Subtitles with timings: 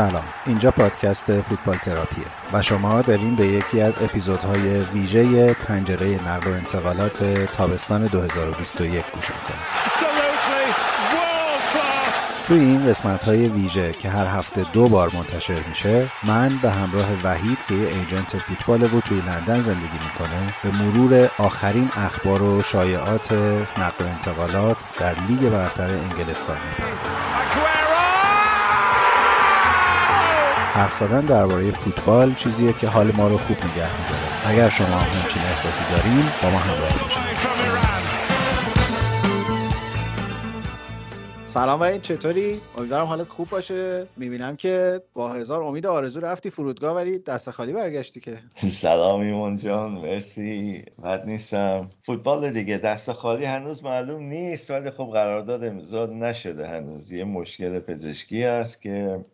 [0.00, 0.24] سلام.
[0.46, 6.54] اینجا پادکست فوتبال تراپیه و شما دارین به یکی از اپیزودهای ویژه پنجره نقل و
[6.54, 7.24] انتقالات
[7.56, 9.90] تابستان 2021 گوش می‌کنید
[12.46, 17.08] توی این قسمت های ویژه که هر هفته دو بار منتشر میشه من به همراه
[17.24, 22.62] وحید که یه ایجنت فوتبال و توی لندن زندگی می‌کنه به مرور آخرین اخبار و
[22.62, 23.32] شایعات
[23.78, 27.79] نقل و انتقالات در لیگ برتر انگلستان می‌پردازیم.
[30.72, 33.68] حرف زدن درباره فوتبال چیزیه که حال ما رو خوب نگه
[34.00, 34.46] میداره.
[34.46, 37.50] اگر شما همچین احساسی دارین با ما همراه باشید
[41.46, 44.06] سلام و این چطوری؟ امیدوارم حالت خوب باشه.
[44.16, 48.38] می‌بینم که با هزار امید آرزو رفتی فرودگاه ولی دست خالی برگشتی که.
[48.82, 50.84] سلام ایمون جان مرسی.
[51.04, 51.90] بد نیستم.
[52.06, 57.12] فوتبال دیگه دست خالی هنوز معلوم نیست ولی خب قرارداد امضا نشده هنوز.
[57.12, 59.24] یه مشکل پزشکی هست که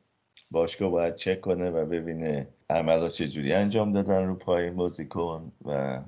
[0.50, 6.00] باشگاه باید چک کنه و ببینه عملا چجوری انجام دادن رو پای بازیکن و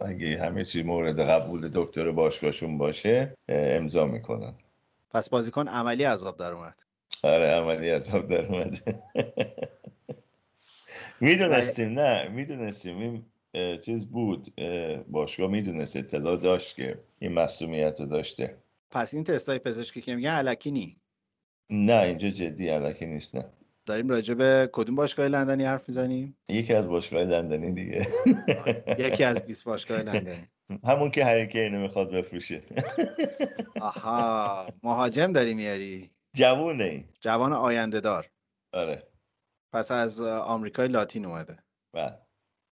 [0.00, 4.54] اگه همه چی مورد قبول دکتر باشگاهشون باشه امضا می‌کنن.
[5.10, 6.82] پس بازیکن عملی عذاب در اومد.
[7.22, 8.78] آره عملی عذاب در اومد.
[11.20, 12.98] می‌دونستیم نه می‌دونستیم.
[12.98, 13.24] این
[13.84, 14.54] چیز بود
[15.08, 18.56] باشگاه می‌دونست اطلاع داشت که این مسئولیت رو داشته.
[18.90, 20.96] پس این تستای پزشکی که میگن علکی نی.
[21.70, 23.44] نه اینجا جدی علکی نیست نه.
[23.86, 28.06] داریم راجع به کدوم باشگاه لندنی حرف می‌زنیم؟ یکی از باشگاه لندنی دیگه.
[29.06, 30.48] یکی از 20 باشگاه لندنی.
[30.84, 32.62] همون که هر اینو می‌خواد بفروشه.
[33.80, 38.30] آها مهاجم داری میاری؟ جوونه جوان آینده دار
[38.72, 39.02] آره.
[39.72, 41.58] پس از آمریکای لاتین اومده.
[41.94, 42.18] بله.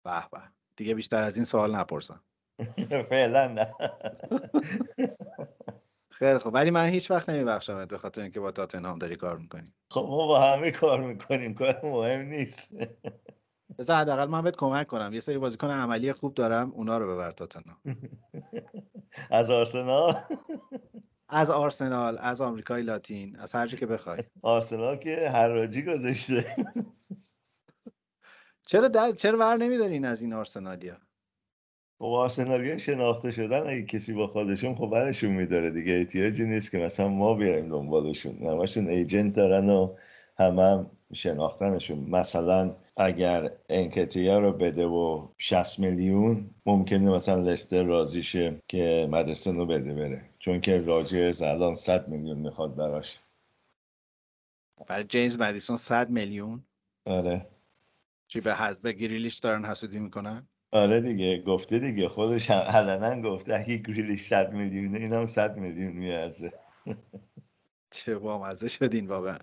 [0.05, 0.41] به به.
[0.77, 2.25] دیگه بیشتر از این سوال نپرسم.
[3.11, 3.75] فعلا نه.
[6.19, 9.75] خیلی خب ولی من هیچ وقت نمیبخشمت به خاطر اینکه با تاتنهام داری کار می‌کنی.
[9.91, 11.55] خب ما با همه کار می‌کنیم.
[11.55, 12.73] کار مهم نیست.
[13.79, 15.11] بذار حداقل من بهت کمک کنم.
[15.15, 17.79] یه سری بازیکن عملی خوب دارم اونا رو ببر تاتنهام.
[19.31, 20.25] از آرسنال؟
[21.29, 24.25] از آرسنال از آمریکای لاتین از هر که بخوای.
[24.43, 26.57] آرسنال که حراجی گذاشته.
[28.67, 29.13] چرا در...
[29.13, 31.08] چرا ور نمیدارین از این آرسنالیا؟
[31.99, 35.93] خب آرسنالی شناخته شدن اگه کسی با خودشون خب برشون میداره دیگه.
[35.93, 38.39] احتیاجی نیست که مثلا ما بیایم دنبالشون.
[38.43, 39.97] همشون ایجنت دارن و
[40.39, 41.99] همه هم شناختنشون.
[41.99, 49.57] مثلا اگر انکتیا رو بده و 60 میلیون ممکنه مثلا لستر راضی شه که مدرسن
[49.57, 50.31] رو بده بره.
[50.39, 53.19] چون که راجرز الان 100 میلیون می‌خواد براش.
[54.87, 56.65] برای جیمز مدیسون 100 میلیون؟
[57.07, 57.47] آره.
[58.27, 62.09] چی به حد به گریلیش دارن حسودی می‌کنن؟ آره دیگه گفته دیگه.
[62.09, 66.53] خودش هم علنا گفته اگه گریلیش 100 میلیونه اینم 100 میلیون میارزه.
[67.91, 69.39] چه بامزه شدین واقعا.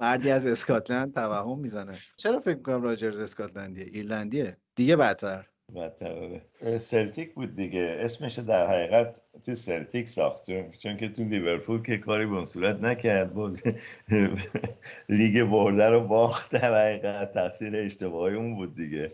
[0.00, 1.98] مردی از اسکاتلند توهم می‌زنه.
[2.16, 4.56] چرا فکر کنم راجرز اسکاتلندیه؟ ایرلندیه.
[4.74, 5.46] دیگه بدتر.
[6.78, 7.96] سلتیک بود دیگه.
[8.00, 10.50] اسمش در حقیقت تو سلتیک ساخت
[10.82, 13.62] چون که تو لیورپول که کاری به اون صورت نکرد باز
[15.08, 19.12] لیگ برده رو باخت در حقیقت تقصیر اشتباهی اون بود دیگه.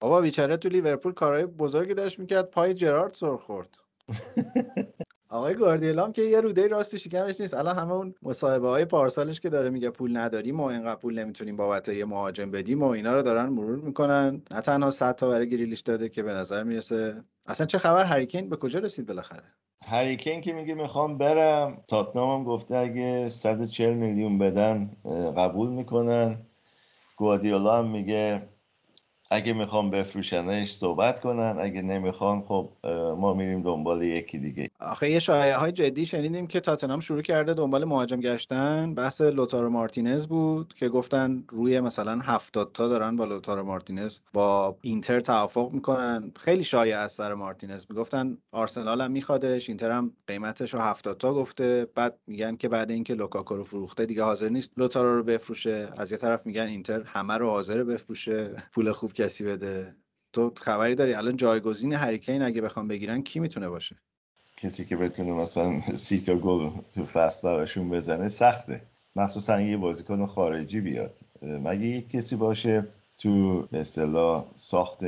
[0.00, 3.68] بابا بیچاره تو لیورپول کارهای بزرگی داشت می‌کرد پای جرارد سر خورد.
[5.30, 7.54] آقای گواردیولا که یه روده راست شکمش نیست.
[7.54, 11.56] الان همه اون مصاحبه های پارسالش که داره میگه پول نداریم و اینقدر پول نمی‌تونیم
[11.56, 14.42] بابت یه مهاجم بدیم و اینا رو دارن مرور می‌کنن.
[14.50, 17.22] نه تنها 100 تا برای گریلیش داده که به نظر می‌رسه.
[17.46, 19.42] اصلا چه خبر؟ هریکین به کجا رسید بالاخره؟
[19.82, 21.84] هریکین که میگه می‌خوام برم.
[21.88, 24.90] تاتنام هم گفته اگه 140 میلیون بدن
[25.36, 26.38] قبول می‌کنن.
[27.16, 28.42] گواردیولا هم میگه
[29.30, 32.68] اگه می‌خوان بفروشنش صحبت کنن اگه نمی‌خوان خب
[33.18, 34.70] ما میریم دنبال یکی دیگه.
[34.86, 38.94] آخه یه شایعه های جدی شنیدیم که تاتنام شروع کرده دنبال مهاجم گشتن.
[38.94, 44.78] بحث لوتارو مارتینز بود که گفتن روی مثلا 70 تا دارن با لوتارو مارتینز با
[44.82, 46.32] اینتر توافق می‌کنن.
[46.36, 47.86] خیلی شایعه از سر مارتینز.
[47.90, 51.86] می‌گفتن آرسنال هم میخوادش اینتر هم قیمتش رو 70 تا گفته.
[51.94, 55.88] بعد میگن که بعد اینکه لوکاکو رو فروخته دیگه حاضر نیست لوتارو رو بفروشه.
[55.96, 58.56] از یه طرف میگن اینتر همه رو حاضره بفروشه.
[58.72, 59.96] پول خوب کسی بده.
[60.32, 63.96] تو خبری داری؟ الان جایگزین هریکین اگه بخوام بگیرن کی می‌تونه باشه؟
[64.56, 68.80] کسی که بتونه مثلا سی تا گل تو فصل براشون بزنه سخته.
[69.16, 71.18] مخصوصا یه بازیکن خارجی بیاد.
[71.42, 72.86] مگه یک کسی باشه
[73.18, 75.04] تو به اصطلاح ساخت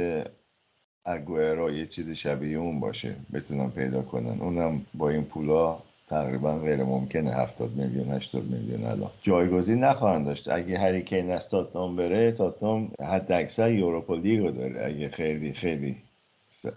[1.05, 4.41] اگوئرو یه چیزی شبیه اون باشه بتونن پیدا کنن.
[4.41, 9.11] اونم با این پولا تقریبا غیر ممکنه 70 میلیون 80 میلیون الان.
[9.23, 10.49] جایگزین نخواهند داشت.
[10.49, 14.87] اگه هری کین از تاتنام بره تاتنام حد اکثر یوروپا لیگو داره.
[14.87, 15.97] اگه خیلی خیلی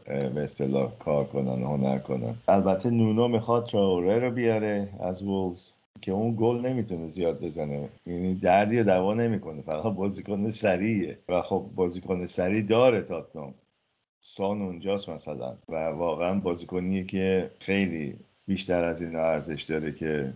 [0.05, 2.35] به اصطلاح کار کنن هنر کنن.
[2.47, 5.71] البته نونو می‌خواد تراوره رو بیاره از وولز
[6.01, 7.89] که اون گل نمی‌تونه زیاد بزنه.
[8.05, 9.61] یعنی دردی دوا نمی‌کنه.
[9.61, 11.17] فقط بازیکن سریعه.
[11.29, 13.53] و خب بازیکن سریع داره تاتنام.
[14.19, 15.55] سان اونجاست مثلا.
[15.69, 18.15] و واقعا بازیکنیه که خیلی
[18.47, 20.33] بیشتر از این ارزش داره که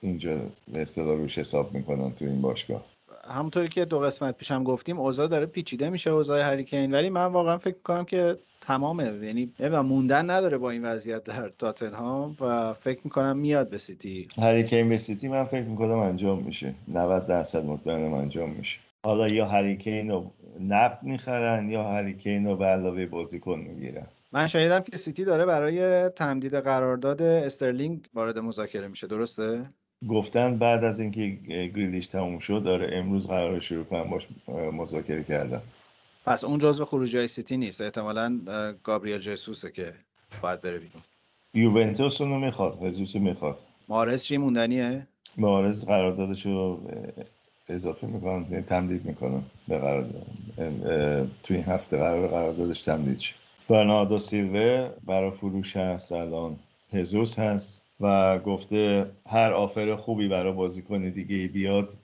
[0.00, 0.36] اینجا
[0.74, 2.84] به اصطلاح روش حساب می‌کنن تو این باشگاه.
[3.28, 6.94] همونطوری که دو قسمت پیشم گفتیم اوضاع داره پیچیده میشه اوضاع هریکین.
[6.94, 9.04] ولی من واقعا فکر کنم که تمامه.
[9.04, 14.28] یعنی نمی‌دونم موندن نداره با این وضعیت در تاتنهام و فکر می‌کنم میاد به سیتی.
[14.38, 16.74] هریکین به سیتی من فکر می‌کنم انجام میشه.
[16.88, 18.78] 90 درصد مطمئنم انجام میشه.
[19.04, 20.30] حالا یا هریکین رو
[20.60, 24.06] نقد می‌خرن یا هریکین رو به علاوه بازیکن می‌گیرن.
[24.32, 29.06] من شنیدم که سیتی داره برای تمدید قرارداد استرلینگ وارد مذاکره میشه.
[29.06, 29.60] درسته؟
[30.08, 34.26] گفتن بعد از اینکه گریلیش تموم شد داره امروز قراره شروع کنن باش
[34.72, 35.62] مذاکره کردن.
[36.26, 37.80] پس اون جزو خروجی های سیتی نیست.
[37.80, 38.40] احتمالا
[38.84, 39.92] گابریل جسوسه که
[40.42, 41.02] باید بره بیرون.
[41.54, 43.60] یوونتوس اونو می‌خواد هزوس می‌خواد.
[43.88, 45.06] مارز چی موندنیه؟
[45.36, 46.80] مارز قراردادش رو
[47.68, 50.26] اضافه می‌کنن یعنی تمدید می‌کنن به قرارداد.
[51.42, 53.34] تو این هفته قرار قراردادش تمدید شه.
[53.68, 56.56] برناردو سیلوه برای فروش هست الان
[56.92, 57.80] هزوس هست.
[58.00, 61.96] و گفته هر آفر خوبی برای بازیکن دیگه بیاد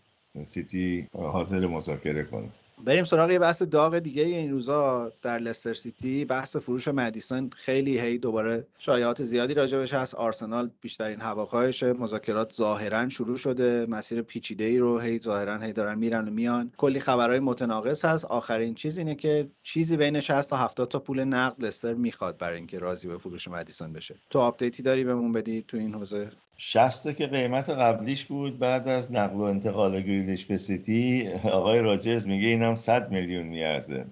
[0.42, 2.48] سیتی حاضر مذاکره کنه.
[2.84, 6.24] بریم سراغ یه بحث داغ دیگه این روزا در لستر سیتی.
[6.24, 10.14] بحث فروش مدیسون خیلی هی دوباره شایعات زیادی راجبش هست.
[10.14, 13.86] آرسنال بیشترین هواخواهش مذاکرات ظاهرا شروع شده.
[13.88, 16.72] مسیر پیچیده ای رو هی ظاهرا هی دارن میرن و میان.
[16.76, 18.24] کلی خبرهای متناقض هست.
[18.24, 22.56] آخرین چیز اینه که چیزی بین 60 تا 70 تا پول نقد لستر می‌خواد برای
[22.56, 24.14] اینکه راضی به فروش مدیسون بشه.
[24.30, 28.58] تو update ی داری بهمون بدی تو این حوزه؟ شصت تا که قیمت قبلیش بود
[28.58, 34.04] بعد از نقل و انتقال گریلیش به سیتی آقای راجرز میگه اینم 100 میلیون میارزه.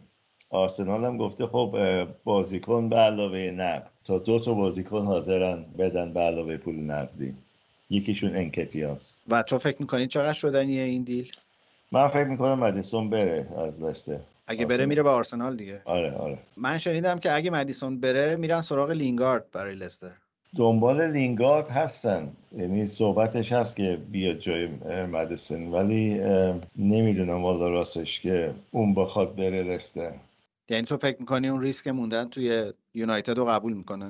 [0.50, 1.76] آرسنال هم گفته خب
[2.24, 3.90] بازیکن به علاوه نقد.
[4.04, 7.34] تا دو تا بازیکن حاضرن بدن به علاوه پول نقدی.
[7.90, 9.12] یکیشون انکتیاس.
[9.28, 11.32] و تو فکر می‌کنی چقدر شدنیه این دیل؟
[11.92, 15.82] من فکر می‌کنم مدیسون بره از لسته اگه بره میره به آرسنال دیگه.
[15.84, 16.38] آره آره.
[16.56, 20.10] من شنیدم که اگه مدیسون بره میرن سراغ لینگارد برای لستر.
[20.56, 22.32] دنبال لینگارد هستن.
[22.56, 24.68] یعنی صحبتش هست که بیاد جای
[25.12, 26.20] مدیسون ولی
[26.76, 30.12] نمی‌دونم والا راستش که اون بخواد بره لستر.
[30.68, 34.06] یعنی تو فکر می‌کنی اون ریسک موندن توی یونایتد رو قبول می‌کنه؟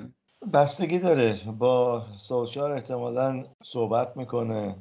[0.52, 1.36] بستگی داره.
[1.58, 4.74] با سولشار احتمالا صحبت می‌کنه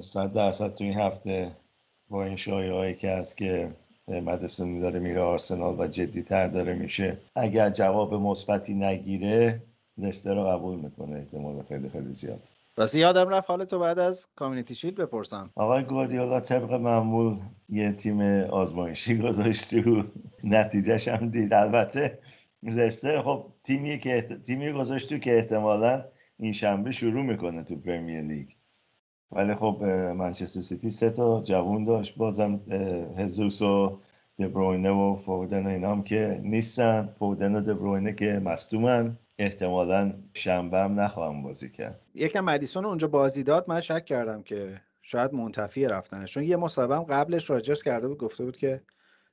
[0.00, 1.50] صد درصد توی این هفته
[2.10, 3.68] با این شایعه هایی که هست که
[4.08, 7.16] مدسون داره میره آرسنال و جدی تر داره میشه.
[7.36, 9.60] اگر جواب مثبتی نگیره
[9.98, 12.40] لستر رو قبول می‌کنه احتمال خیلی خیلی زیاد.
[12.76, 15.50] راستی یادم رفت حال تو بعد از Community Shield بپرسم.
[15.54, 17.36] آقای گواردیولا طبق معمول
[17.68, 20.02] یه تیم آزمایشی گذاشت تو
[20.44, 21.52] نتیجهش هم دید.
[21.52, 22.18] البته
[22.62, 26.04] لستر خب تیمی که تیمی گذاشت که احتمالا
[26.38, 28.48] این شنبه شروع می‌کنه تو پرمیر لیگ.
[29.32, 29.82] ولی خب
[30.16, 32.16] منچستر سیتی سه تا جوون داشت.
[32.16, 32.60] بازم
[33.16, 33.98] هزوس و
[34.38, 37.06] دبروینه و فودن و اینا هم که نیستن.
[37.06, 42.06] فودن و دبروینه که مصدومن احتمالا شنبه هم نخواهند بازی کرد.
[42.14, 46.32] یکم مدیسون اونجا بازی داد من شک کردم که شاید منتفی رفتنش.
[46.32, 48.82] چون یه مصاحبه قبلش راجرز کرده بود گفته بود که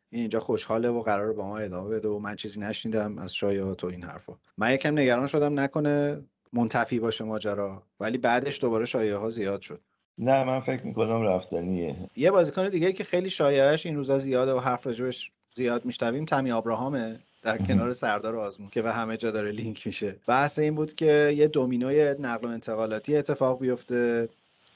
[0.10, 3.84] این اینجا خوشحاله و قرار با ما ادامه بده و من چیزی نشنیدم از شایعات
[3.84, 4.34] و این حرفا.
[4.58, 6.22] من یکم نگران شدم نکنه
[6.54, 9.82] منتفی باشه ماجرا ولی بعدش دوباره شایعه ها زیاد شد.
[10.18, 11.96] نه من فکر می‌کنم رفتنیه.
[12.16, 16.52] یه بازیکن دیگه که خیلی شایعش این روزا زیاده و حرف راجبش زیاد میشنویم تمی
[16.52, 20.16] ابراهامه در کنار سردار آزمون که به همه جا داره لینک میشه.
[20.28, 24.30] بحث این بود که یه دومینوی نقل و انتقالاتی اتفاق بیفته.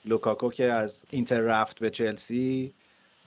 [0.05, 2.73] لوکاکو که از اینتر رفت به چلسی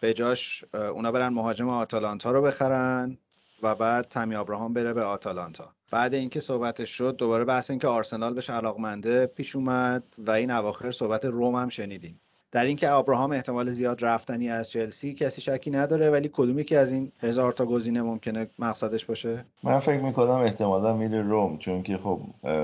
[0.00, 3.18] به جاش اونا برن مهاجم آتالانتا رو بخرن
[3.62, 5.72] و بعد تمی ابراهام بره به آتالانتا.
[5.92, 10.90] بعد اینکه صحبتش شد دوباره بحث اینکه آرسنال بهش علاقمنده پیش اومد و این اواخر
[10.90, 12.20] صحبت روم هم شنیدیم.
[12.52, 16.92] در اینکه ابراهام احتمال زیاد رفتنی از چلسی کسی شکی نداره ولی کدومی که از
[16.92, 21.98] این هزار تا گزینه ممکنه مقصدش باشه؟ من فکر می‌کنم احتمالا میره روم چون که
[21.98, 22.20] خب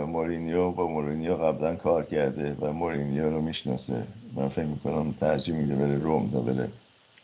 [0.06, 4.02] مورینیو با مورینیو قبلا کار کرده و مورینیو رو می‌شناسه.
[4.37, 6.68] من فکر می‌کنم ترجیح میده بره روم تا بره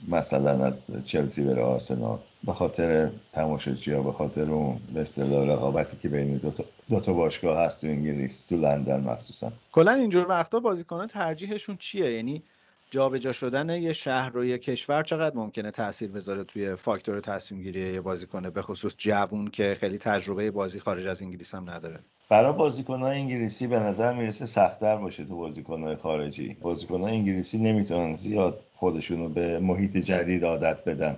[0.08, 2.18] مثلا از چلسی بره آرسنال.
[2.44, 7.12] به خاطر تماشاچی ها به خاطر اون به رقابتی که بین دو تا, دو تا
[7.12, 9.52] باشگاه هست تو انگلیس تو لندن مخصوصا.
[9.72, 12.42] کلا اینجور وقتا بازیکنان ترجیحشون چیه؟ یعنی
[12.90, 17.92] جابجا شدن یه شهر و یه کشور چقدر ممکنه تاثیر بذاره توی فاکتور تصمیم گیری
[17.92, 22.00] یه بازیکنه؟ به خصوص جوون که خیلی تجربه بازی خارج از انگلیس هم نداره.
[22.28, 26.56] برای بازیکنهای انگلیسی به نظر می‌رسه سختتر باشه تو بازیکنهای خارجی.
[26.62, 31.16] بازیکنهای انگلیسی نمی‌تونن زیاد خودشون رو به محیط جدید عادت بدن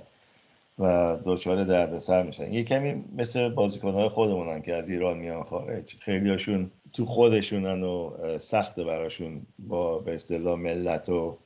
[0.78, 2.52] و دچار دردسر میشن.
[2.52, 5.96] یه کمی مثل بازیکنهای خودمونن که از ایران میان خارج.
[6.00, 11.36] خیلیاشون تو خودشونن و سخت براشون با به اصطلاح ملت و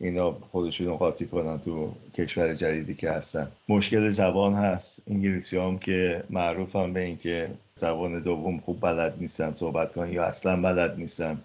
[0.00, 3.48] اینا خودشون قاطی کنن تو کشور جدیدی که هستن.
[3.68, 5.02] مشکل زبان هست.
[5.10, 10.62] انگلیسی هم که معروفن به اینکه زبان دوم خوب بلد نیستن صحبت کنن یا اصلا
[10.62, 11.38] بلد نیستن.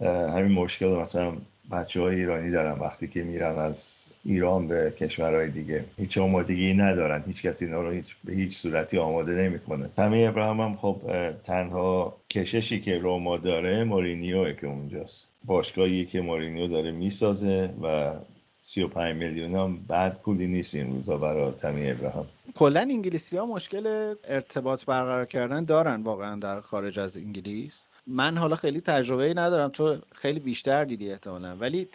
[0.00, 1.32] همین مشکل مثلا
[1.70, 5.84] بچه های ایرانی دارن وقتی که میرن از ایران به کشورهای دیگه.
[5.96, 7.22] هیچ آمادگی ندارن.
[7.26, 9.88] هیچ کسی اینا رو هیچ به هیچ صورتی آماده نمی‌کنه.
[9.96, 11.00] تمی ابراهیم هم خب
[11.44, 15.26] تنها کششی که روما داره مورینیو که اونجاست.
[15.44, 18.14] باشگاهی که مورینیو داره می‌سازه و
[18.60, 22.28] 35 میلیون هم بعد پولی نیست این روزا برای تمی ابراهیم.
[22.54, 27.88] کلا انگلیسی ها مشکل ارتباط برقرار کردن دارن واقعا در خارج از انگلیس.
[28.06, 31.56] من حالا خیلی تجربه ای ندارم تو خیلی بیشتر دیدی احتمالا.
[31.56, 31.88] ولی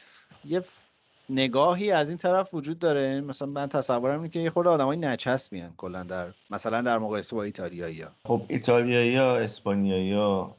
[0.45, 0.61] یه
[1.29, 5.53] نگاهی از این طرف وجود داره؟ مثلا من تصورم اینه که یه خورده آدمای نچسب
[5.53, 10.55] میان کلا در مثلا در مقایسه با ایتالیایی ها خب ایتالیایی ها اسپانیایی ها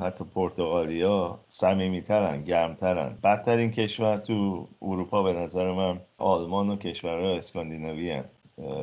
[0.00, 3.18] حتی پرتغالی ها صمیمیترن گرمترن.
[3.24, 8.24] بدترین کشور تو اروپا به نظر من آلمان و کشورهای اسکاندیناوی هن.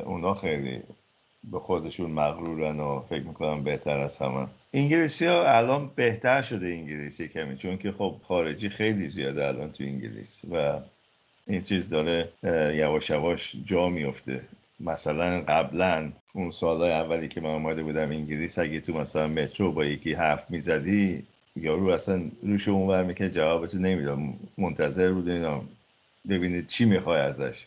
[0.04, 0.82] اونا خیلی
[1.44, 4.46] به خودشون مغرورن و فکر می‌کنم بهتر از همه.
[4.74, 9.84] انگلیسی ها الان بهتر شده انگلیسی کمی چون که خب خارجی خیلی زیاده الان تو
[9.84, 10.80] انگلیس و
[11.46, 12.28] این چیز داره
[12.76, 14.40] یواش یواش جا میفته
[14.80, 19.84] مثلا قبلا اون سالهای اولی که من آمده بودم انگلیس اگه تو مثلا مترو با
[19.84, 21.22] یکی حرف می‌زدی
[21.56, 24.18] یارو اصلا روش اونور می‌کنه جوابتو نمی‌داد.
[24.58, 25.62] منتظر بود اینا
[26.28, 27.66] ببینید چی می‌خوای ازش.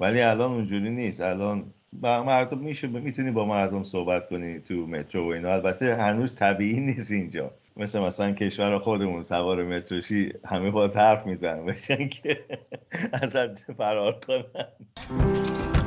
[0.00, 1.20] ولی الان اونجوری نیست.
[1.20, 5.52] الان با مردم میشه می‌تونی با مردم صحبت کنی تو مترو و اینا.
[5.52, 7.50] البته هنوز طبیعی نیست اینجا.
[7.76, 12.44] مثل مثلا کشور خودمون سوار متروشی همه با حرف می‌زنن بشن که
[13.22, 15.83] ازت فرار کنن.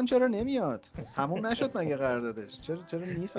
[0.00, 2.60] واران چرا نمیاد؟ همون نشد مگه قراردادش.
[2.60, 3.36] چرا چرا نیست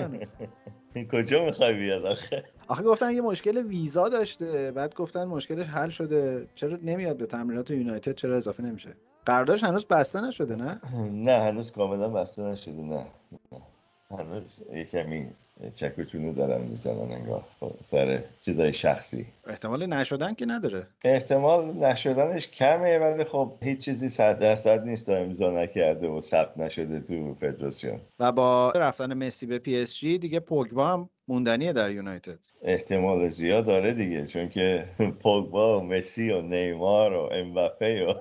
[0.94, 4.72] این کجا می‌خوای بیاد آخه؟ آخه گفتن یه مشکل ویزا داشته.
[4.72, 6.48] بعد گفتن مشکلش حل شده.
[6.54, 8.94] چرا نمیاد به تمرینات یونایتد؟ چرا اضافه نمیشه؟
[9.26, 10.80] قراردادش هنوز بسته نشده نه؟
[11.26, 13.06] نه هنوز کاملا بسته نشده نه.
[14.10, 15.30] هنوز یه کمی
[15.74, 17.44] چک و چونو دارن می‌زنن انگار
[17.80, 19.26] سر چیزای شخصی.
[19.46, 20.86] احتمال نشدن که نداره.
[21.04, 25.08] احتمال نشدنش کمه ولی خب هیچ چیزی صد درصد نیست.
[25.08, 28.00] امضا نکرده و ثبت نشده تو فدراسیون.
[28.18, 32.38] و با رفتن مسی به پی اس جی دیگه پوگبا هم موندنیه در یونایتد.
[32.62, 34.84] احتمال زیاد داره دیگه چون که
[35.20, 38.14] پوگبا و مسی و نیمار و امباپه و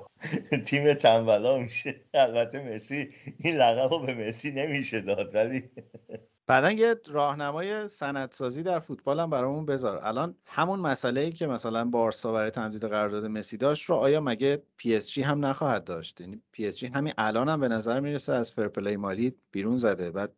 [0.57, 1.95] تیم تنبلا میشه.
[2.13, 5.63] البته مسی این لقب به مسی نمیشه داد ولی
[6.51, 9.99] بعدا یه راهنمای سندسازی در فوتبال هم برامون بذار.
[10.03, 14.63] الان همون مسئله ای که مثلا بارسا برای تمدید قرارداد مسی داشت رو آیا مگه
[14.77, 17.99] پی اس جی هم نخواهد داشت؟ یعنی پی اس جی همین الان هم به نظر
[17.99, 20.11] می‌رسه از fair play مالی بیرون زده.
[20.11, 20.33] بعد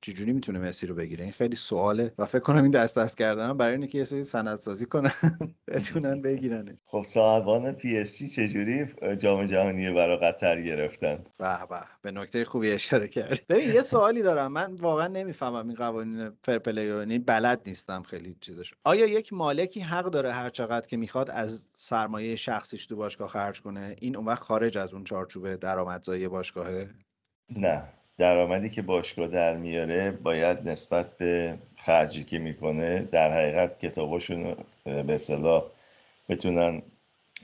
[0.00, 3.56] چجوری می‌تونه مسی رو بگیره؟ این خیلی سواله و فکر کنم این دست دست کردن
[3.56, 5.12] برای اینکه یه سری سندسازی کنن
[5.68, 11.80] بتونن بگیرن خب صاحبان پی اس جی چجوری جام جهانی برای قطر گرفتن؟ به به
[12.02, 14.52] به نکته خوبی اشاره کرد ببین یه سوالی دارم.
[14.52, 19.80] من واقعا نمی‌فهمم این قوانین fair play یعنی بلد نیستم خیلی چیزش آیا یک مالکی
[19.80, 24.26] حق داره هر چقدر که می‌خواد از سرمایه شخصیش تو باشگاه خرج کنه؟ این اون
[24.26, 26.90] وقت خارج از اون چارچوب درآمدزایی باشگاهه؟
[27.56, 27.99] نه.
[28.20, 35.14] درآمدی که باشگاه در میاره باید نسبت به خرجی که می‌کنه در حقیقت کتاباشون به
[35.14, 35.64] اصطلاح
[36.28, 36.82] بتونن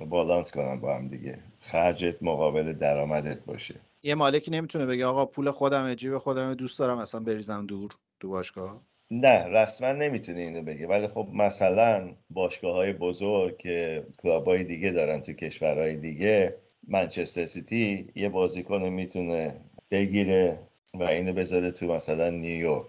[0.07, 1.39] بالانس کنن با هم دیگه.
[1.61, 3.75] خرجت مقابل درآمدت باشه.
[4.03, 8.29] یه مالکی نمی‌تونه بگه آقا پول خودم جیب خودم دوست دارم اصلا بریزم دور تو
[8.29, 8.81] باشگاه؟
[9.11, 10.87] نه رسما نمی‌تونه اینو بگه.
[10.87, 16.55] ولی خب مثلا باشگاه های بزرگ که کلاب های دیگه دارن تو کشورهای دیگه
[16.89, 19.55] منچستر سیتی یه بازیکن می‌تونه
[19.91, 20.59] بگیره
[20.95, 22.87] و اینو بذاره تو مثلا نیویورک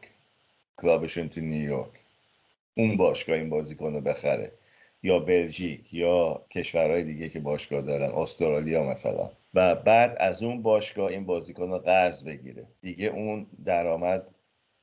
[0.78, 1.92] club شون تو نیویورک
[2.78, 4.52] اون باشگاه این بازیکن رو بخره.
[5.04, 9.30] یا بلژیک یا کشورهای دیگه که باشگاه دارن استرالیا مثلا.
[9.54, 12.68] و بعد از اون باشگاه این بازیکن رو قرض بگیره.
[12.82, 14.28] دیگه اون درآمد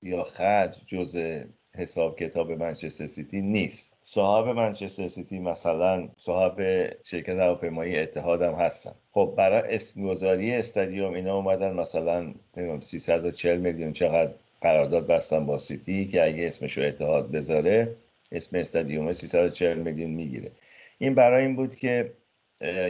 [0.03, 1.43] یا خرج جز
[1.77, 3.97] حساب کتاب منچستر سیتی نیست.
[4.03, 6.61] صاحب منچستر سیتی مثلا صاحب
[7.05, 8.93] شرکت هواپیمایی اتحاد هم هستن.
[9.13, 12.35] خب برای اسمگذاری استادیوم اینا اومدن مثلا
[12.81, 17.97] 340 میلیون چقدر قرارداد بستن با سیتی که اگه اسمشو اتحاد بذاره
[18.33, 20.51] اسم استادیوم 340 میلیون می‌گیره.
[20.99, 22.13] این برای این بود که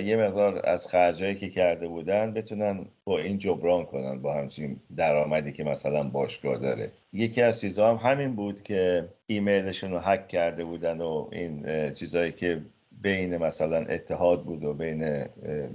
[0.04, 5.52] یه مقدار از خرجایی که کرده بودن بتونن با این جبران کنن با همچین درآمدی
[5.52, 6.90] که مثلا باشگاه داره.
[7.12, 12.32] یکی از چیزها هم همین بود که ایمیلشون رو هک کرده بودن و این چیزهایی
[12.32, 12.60] که
[13.02, 15.24] بین مثلا اتحاد بود و بین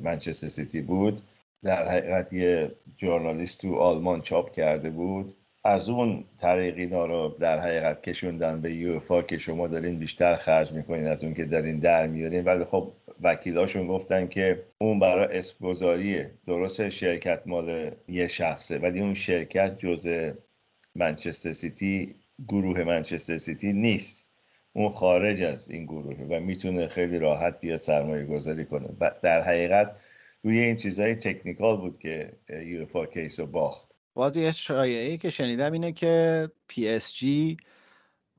[0.04, 1.22] منچستر سیتی بود
[1.64, 5.36] در حقیقت یه جورنالیست تو آلمان چاپ کرده بود.
[5.64, 10.72] از اون طریق اینا رو در حقیقت کشوندن به یوفا که شما دارین بیشتر خرج
[10.72, 12.44] می‌کنین از اون که دارین در میارین.
[12.44, 19.14] ولی خب وکیلاشون گفتن که اون برای اسمگذاریه درست شرکت مال یه شخصه ولی اون
[19.14, 20.32] شرکت جز
[20.96, 22.16] منچستر سیتی
[22.48, 24.30] گروه منچستر سیتی نیست.
[24.74, 28.88] اون خارج از این گروهه و می‌تونه خیلی راحت بیاد سرمایه گذاری کنه
[29.22, 29.96] در حقیقت
[30.44, 32.34] روی این چیزهای technical بود که
[32.66, 33.90] یوفا case رو باخت.
[34.14, 37.58] باز یه شایعه که شنیدم اینه که پی اس جی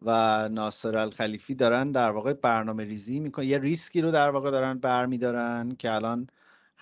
[0.03, 4.79] و ناصر الخلیفی دارن در واقع برنامه ریزی می‌کنن یه ریسکی رو در واقع دارن
[4.79, 6.27] برمیدارن که الان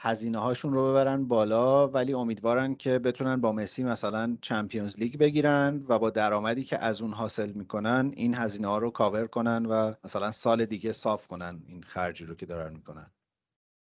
[0.00, 5.84] هزینه هاشون رو ببرن بالا ولی امیدوارن که بتونن با مسی مثلا Champions League بگیرن
[5.88, 9.92] و با درآمدی که از اون حاصل می‌کنن این هزینه ها رو کاور کنن و
[10.04, 13.10] مثلا سال دیگه صاف کنن این خرجی رو که دارن می‌کنن.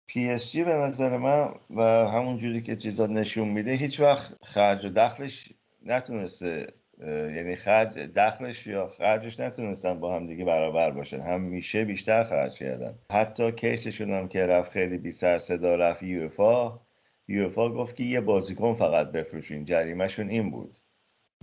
[0.07, 4.44] پی اس جی به نظر من و همون جوری که چیزا نشون میده هیچ وقت
[4.44, 5.53] خرج و دخلش
[5.87, 11.21] نتونسته یعنی خرج دخلش یا خرجش نتونستن با هم دیگه برابر باشن.
[11.20, 12.95] همیشه بیشتر خرج کردن.
[13.13, 16.81] حتی case شون هم که رفت خیلی بی سر صدا رفت یوفا.
[17.29, 19.65] یوفا گفت که یه بازیکن فقط بفروشین.
[19.65, 20.77] جریمهشون این بود.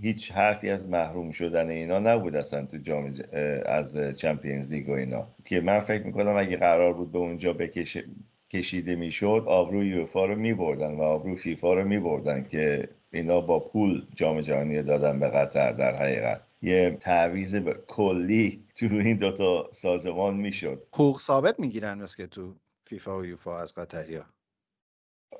[0.02, 3.12] هیچ حرفی از محروم شدن اینا نبود اصلا تو جام
[3.66, 5.28] از چمپیونز لیگ و اینا.
[5.44, 8.04] که من فکر می‌کنم اگه قرار بود به اونجا بکشه
[8.50, 14.06] کشیده می‌شد آبرو یوفا رو میبردن و آبرو فیفا رو میبردن که اینا با پول
[14.14, 16.42] جام جهانی دادن به قطر در حقیقت.
[16.62, 17.56] یه تعویز
[17.86, 20.86] کلی تو این دوتا سازمان می‌شد.
[20.94, 24.24] حقوق ثابت می‌گیرن که تو فیفا و یوفا از قطریا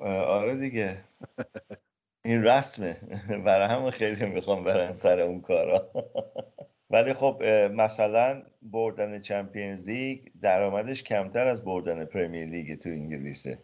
[0.01, 1.03] آره دیگه.
[2.25, 2.97] این رسمه.
[3.45, 5.91] برای همه خیلی می‌خوام برن سر اون کارا.
[6.89, 13.59] ولی خب مثلا بردن Champions League درآمدش کمتر از بردن پرمیر لیگ تو انگلیسه.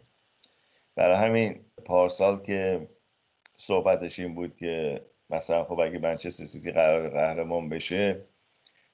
[0.96, 2.88] برای همین پارسال که
[3.58, 8.26] صحبتش این بود که مثلا خب اگه منچستر سیتی قراره قهرمان بشه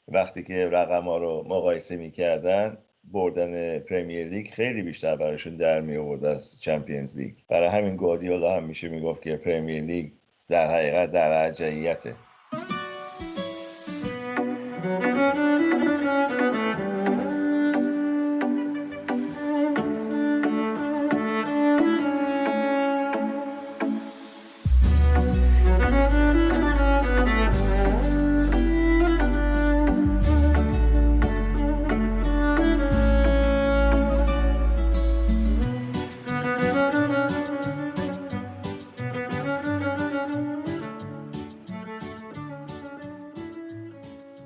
[0.08, 5.98] وقتی که رقم ها رو مقایسه می‌کردن بردن پرمیر لیگ خیلی بیشتر براشون در می
[5.98, 7.34] آورد از Champions League.
[7.50, 10.12] برای همین گواردیولا همیشه می‌گفت که پرمیر لیگ
[10.50, 12.16] در حقیقت در ارجحیته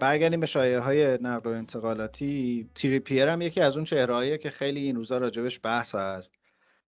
[0.05, 2.69] برگردیم به شایعه های نقل و انتقالاتی.
[2.75, 6.33] تریپیر هم یکی از اون چهرهاییه که خیلی این روزا راجبش بحث هست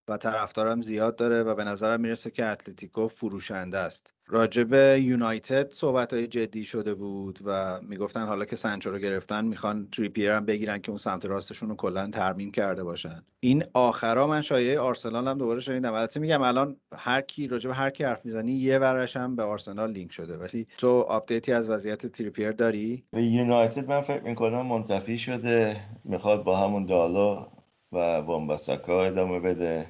[0.07, 4.13] و طرفدارم زیاد داره و به نظرم می‌رسه که اتلتیکو فروشنده است.
[4.29, 9.87] راجب یونایتد صحبت های جدی شده بود و می‌گفتن حالا که سنچو رو گرفتن می‌خوان
[9.91, 13.23] تریپیر هم بگیرن که اون سمت راستشون رو کلا ترمیم کرده باشن.
[13.39, 15.93] این آخرا من شایعه آرسنال هم دوباره شنیدم.
[15.93, 19.91] البته میگم الان هر کی راجب هر کی حرف می‌زنی یه ورش هم به آرسنال
[19.91, 20.37] لینک شده.
[20.37, 25.77] ولی تو update ی از وضعیت تریپیر داری؟ یونایتد من فکر می‌کنم منتفی شده.
[26.03, 27.47] می‌خواد با همون دالو
[27.91, 29.87] و وان‌بیساکا ادامه بده.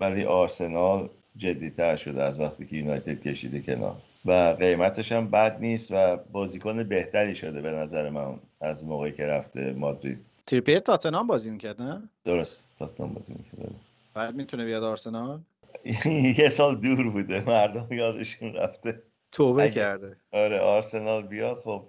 [0.00, 3.96] ولی آرسنال جدیتر شده از وقتی که یونایتد کشیده کنار.
[4.24, 9.26] و قیمتش هم بد نیست و بازیکن بهتری شده به نظر من از موقعی که
[9.26, 10.18] رفته مادرید.
[10.46, 13.74] تریپیر تاتنام بازی می‌کرد نه؟ درست تاتنام بازی می‌کرد.
[14.14, 15.40] بعد می‌تونه بیاد آرسنال؟
[16.38, 19.02] یه سال دور بوده مردم یادشون رفته.
[19.32, 20.16] توبه کرده.
[20.32, 21.84] آره آرسنال بیاد خب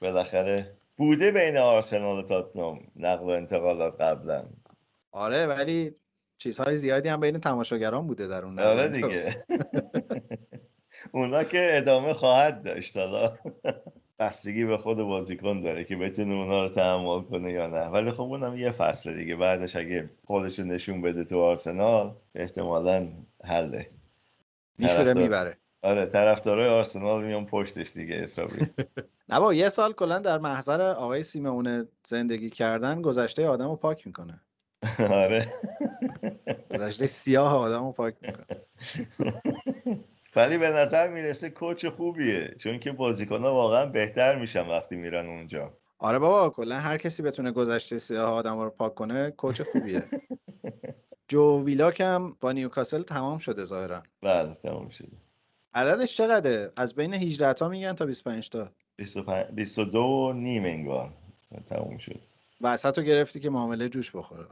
[0.00, 4.44] بالاخره بوده بین آرسنال و تاتنام نقل و انتقالات قبلا.
[5.12, 5.94] آره ولی
[6.38, 9.44] چیزهای زیادی هم بین تماشاگران بوده در اون آره دیگه.
[11.12, 13.32] اونا که ادامه خواهد داشت حالا.
[14.18, 17.86] بستگی به خود بازیکن داره که بتونه اونا رو تحمل کنه یا نه.
[17.86, 19.36] ولی خب اونم یه فصل دیگه.
[19.36, 23.08] بعدش اگه خودش نشون بده تو آرسنال احتمالا
[23.44, 23.90] حله.
[24.78, 25.56] میشوره می‌بره.
[25.82, 28.66] آره طرفدارای آرسنال میان پشتش دیگه حسابی.
[29.28, 34.06] نه با یه سال کلا در محضر آقای سیمونه زندگی کردن گذشته آدم رو پاک
[34.06, 34.40] می‌کنه.
[34.98, 35.52] آره.
[36.78, 38.46] گذشته سیاه آدم رو پاک می‌کنه.
[40.36, 45.26] ولی به نظر می‌رسه کوچ خوبیه چون که بازیکن ها واقعا بهتر میشن وقتی میرن
[45.26, 45.72] اونجا.
[45.98, 50.02] آره بابا کلا هر کسی بتونه گذشته سیاه آدم رو پاک کنه کوچ خوبیه.
[51.28, 54.02] جو ویلاک هم با نیوکاسل تمام شده ظاهرا.
[54.22, 55.16] بله تمام شده.
[55.74, 58.68] عددش چقدره؟ از بین 18 تا میگن تا 25 تا.
[58.96, 61.12] 25 22 نیم انگار
[61.66, 62.20] تموم شد.
[62.60, 64.44] وسط رو گرفتی که معامله جوش بخوره.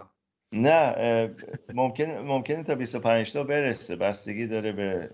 [0.55, 1.31] نه
[1.75, 3.97] ممکن ممکنه تا 25 تا برسه.
[3.97, 5.11] بستگی داره به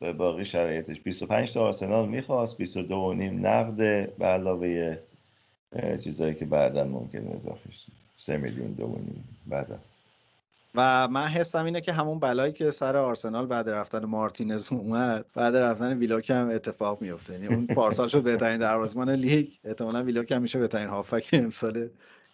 [0.00, 1.00] به باقی شرایطش.
[1.00, 4.98] 25 تا آرسنال می‌خواست 22 و نیم نقده به علاوه
[6.04, 9.78] چیزایی که بعدا ممکنه اضافه شه 3 میلیون دو نیم بعدا.
[10.74, 15.56] و من حسم اینه که همون بلایی که سر آرسنال بعد رفتن مارتینز اومد بعد
[15.56, 19.48] رفتن ویلاک هم اتفاق میفته یعنی اون پارسال شد بهترین دروازه‌بان لیگ.
[19.64, 21.88] احتمالاً ویلاک هم میشه بهترین هافبک امسال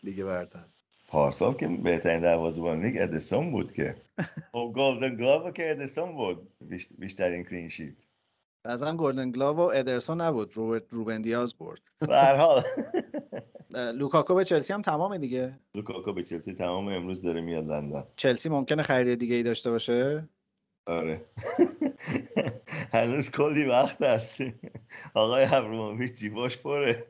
[0.05, 0.65] لیگ برتر.
[1.13, 3.95] پارسال که بهترین دروازه‌بان لیگ ادرسون بود که.
[4.53, 6.53] خب Golden Glove که ادرسون بود
[6.99, 8.05] بیشترین clean sheet
[8.67, 11.81] هم Golden Glove و ادرسون نبود روبرت روبن دیاز برد.
[11.99, 12.63] به هر حال.
[13.99, 15.59] لوکاکو به چلسی هم تمامه دیگه.
[15.75, 20.29] لوکاکو به چلسی تمام امروز داره میاد لندن چلسی ممکنه خرید دیگه ای داشته باشه؟
[20.87, 21.21] آره.
[22.95, 24.41] هنوز کلی وقت هست.
[25.15, 27.07] آقای ابراموویچ جیباش پره.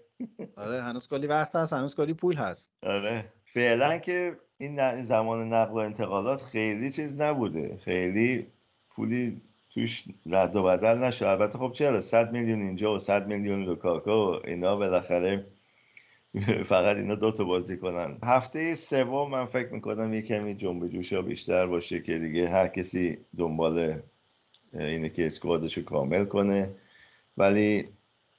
[0.57, 2.73] آره هنوز کلی وقت هست هنوز کلی پول هست.
[2.83, 3.33] آره.
[3.55, 7.79] فعلا که این زمان نقل و انتقالات خیلی چیز نبوده.
[7.85, 8.47] خیلی
[8.91, 11.25] پولی توش رد و بدل نشد.
[11.25, 15.47] البته خب چرا 100 میلیون اینجا و 100 میلیون لوکاکو اینا بالاخره
[16.65, 18.19] فقط اینا دو تا بازی کنن.
[18.23, 23.19] هفته سوم من فکر می‌کنم یه کمی جنب جوشا بیشتر باشه که دیگه هر کسی
[23.39, 24.03] دنبال
[24.75, 26.75] اینه که اسکوادش کامل کنه.
[27.37, 27.89] ولی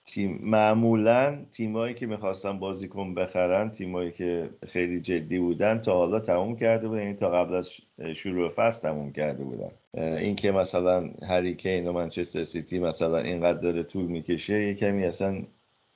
[0.05, 6.55] تیم معمولا تیمایی که می‌خواستن بازیکن بخرن تیمایی که خیلی جدی بودن تا حالا تموم
[6.55, 7.71] کرده بودن یعنی تا قبل از
[8.15, 9.71] شروع فصل تموم کرده بودن.
[10.17, 15.03] این که مثلا هری کین و منچستر سیتی مثلا اینقدر داره طول می‌کشه یه کمی
[15.03, 15.43] اصلا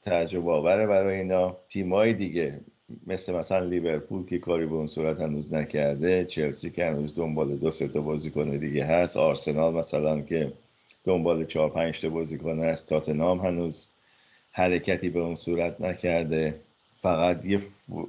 [0.02, 1.58] تعجب آوره برای اینا.
[1.67, 2.60] تیمای دیگه
[3.08, 7.72] مثل مثلا لیورپول که کاری به اون صورت هنوز نکرده چلسی که هنوز دنبال دو
[7.72, 10.54] سه تا بازیکن دیگه هست آرسنال مثلا که
[11.04, 13.89] دنبال چهار پنج تا بازیکن هست تاتنام هنوز
[14.58, 16.60] حرکتی به اون صورت نکرده.
[16.98, 17.60] فقط یه,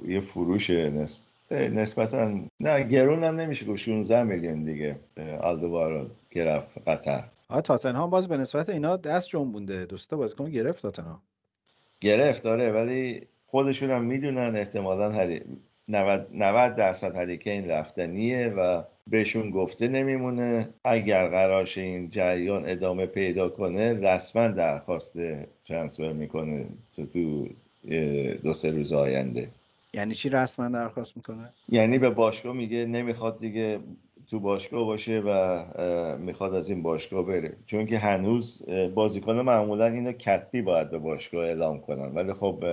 [0.07, 1.19] یه فروش نسب...
[1.51, 3.83] نسبتا نه گرون هم نمیشه گفت.
[3.83, 4.95] 16 میلیون دیگه
[5.41, 7.23] آلدوارو گرفت قطر.
[7.49, 11.21] آه تاتنهام باز به نسبت اینا دست جنبونده دوستا بازیکن گرفت تاتنهام.
[12.01, 15.41] گرفت داره ولی خودشون هم می‌دونن احتمالا هری...
[15.89, 20.69] 90 90 درصد هریکین رفتنیه و بهشون گفته نمیمونه.
[20.83, 25.19] اگر قراش این جریان ادامه پیدا کنه رسما درخواست
[25.65, 27.47] ترانسفر می‌کنه تو تو
[28.43, 29.47] دو سه روز آینده.
[29.93, 33.79] یعنی چی رسما درخواست می‌کنه؟ یعنی به باشگاه میگه نمی‌خواد دیگه
[34.27, 37.53] تو باشگاه باشه و می‌خواد از این باشگاه بره.
[37.65, 38.63] چون که هنوز
[38.95, 42.15] بازیکن معمولا اینو کتبی باید به باشگاه اعلام کنن.
[42.15, 42.63] ولی خب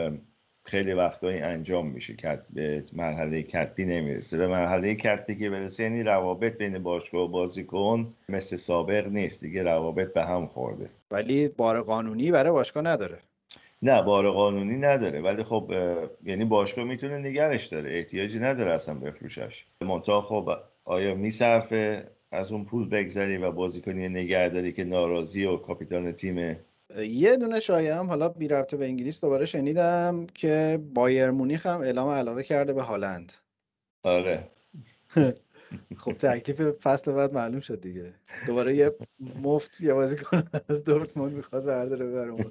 [0.67, 2.15] خیلی وقتایی انجام میشه.
[2.17, 4.37] که به مرحله کتبی نمی‌رسه.
[4.37, 9.45] به مرحله کتبی که برسه یعنی روابط بین باشگاه و بازیکن مثل سابق نیست.
[9.45, 10.91] دیگه روابط به هم خورده.
[11.11, 13.19] ولی بار قانونی برای باشگاه نداره.
[13.83, 15.21] نه بار قانونی نداره.
[15.21, 15.73] ولی خب
[16.25, 17.97] یعنی باشگاه می‌تونه نگرش داره.
[17.97, 19.65] احتیاجی نداره اصلا بفروشش.
[19.81, 20.51] منتها خب
[20.85, 26.57] آیا میصرفه؟ از اون پول بگذری و بازیکنی نگهداری که ناراضی و کاپیتان تیم
[26.95, 31.81] یه دونه شایعه هم حالا بی رفته به انگلیس دوباره شنیدم که بایر مونیخ هم
[31.81, 33.33] اعلام علاقه کرده به هالند.
[34.03, 34.51] آره.
[35.99, 38.15] خب تکلیف فصل بعد معلوم شد دیگه.
[38.47, 42.35] دوباره یه مفت یه بازی کنه از دورتموند می‌خواد برداره بره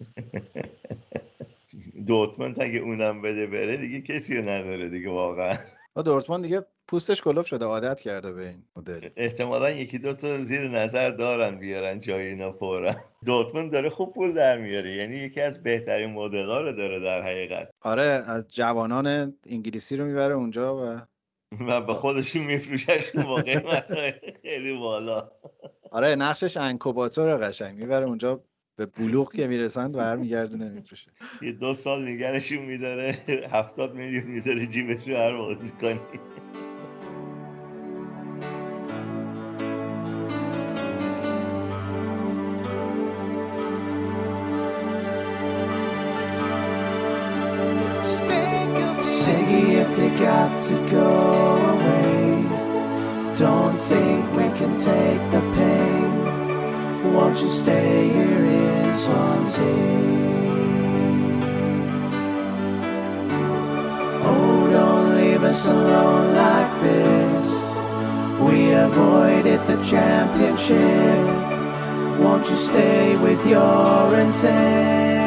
[2.07, 5.57] دورتموند اگه اونم بده بره دیگه کسی نداره دیگه واقعا.
[6.05, 9.09] دورتموند دیگه پوستش کلوف شده عادت کرده به این مدل.
[9.15, 12.95] احتمالا یکی دو تا زیر نظر دارن بیارن جای اینا فورا.
[13.25, 17.23] دورتموند داره خوب پول در میاره یعنی یکی از بهترین مدل ها رو داره در
[17.23, 17.69] حقیقت.
[17.81, 21.01] آره از جوانان انگلیسی رو می‌بره اونجا و
[21.67, 23.93] و به خودشون میفروششون با قیمت
[24.41, 25.31] خیلی بالا.
[25.91, 27.79] آره نقشش انکوباتور قشنگ.
[27.79, 28.43] می‌بره اونجا
[28.77, 31.11] به بلوغ که می‌رسند برمیگردونه میفروشه.
[31.41, 33.17] یه دو سال نگرشون میداره
[33.51, 35.99] هفتاد میلیون می‌ذاره جیبش رو هر بازی کنی.
[50.68, 51.10] to go
[51.74, 52.44] away.
[53.36, 56.10] Don't think we can take the pain.
[57.14, 59.76] Won't you stay here in Swansea?
[64.30, 67.46] Oh, don't leave us alone like this.
[68.46, 71.24] We avoided the championship.
[72.22, 75.20] Won't you stay with your intent?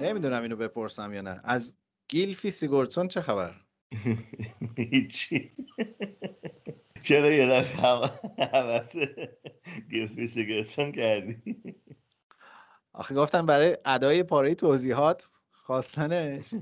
[0.00, 1.74] نمیدونم اینو بپرسم یا نه از
[2.13, 3.53] گیلفی سیگورتسون چه خبر؟
[4.77, 5.51] هیچی.
[7.01, 7.81] چرا یه دفعه
[8.53, 8.95] حوث
[9.89, 11.37] گیلفی سیگورتسون کردی؟
[12.93, 16.53] آخه گفتم برای ادای پاره توضیحات خواستنش.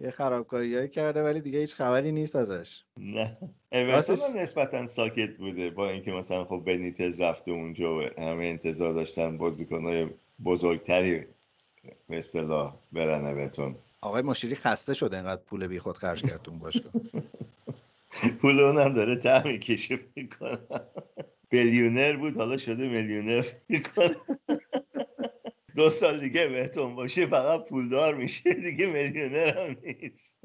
[0.00, 2.84] یه خرابکاری کرده ولی دیگه هیچ خبری نیست ازش.
[2.96, 3.38] نه.
[3.72, 9.38] اورتون نسبتا ساکت بوده با اینکه مثلا خب بنیتز رفته اونجا و همه انتظار داشتن
[9.38, 10.08] بازیکنهای
[10.44, 11.26] بزرگتری
[12.08, 16.58] به اصطلاح برن اورتون آقای مشیری خسته شده اینقدر پول بی خود خرج کرد اون
[16.58, 16.92] باشگاه.
[18.40, 20.58] پول اونم داره ته می‌کشه می‌کنه
[21.48, 24.16] بیلیونر بود حالا شده میلیونر می‌کنه
[25.76, 30.36] دو سال دیگه بهتون باشه فقط پولدار میشه دیگه میلیونر هم نیست.